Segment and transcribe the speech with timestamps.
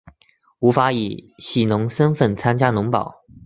[0.57, 3.23] 无法以佃农身分参加农保